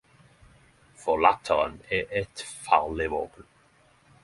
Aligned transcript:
For 1.01 1.21
latteren 1.25 1.77
er 1.99 2.09
eit 2.21 2.43
farleg 2.65 3.13
våpen. 3.15 3.49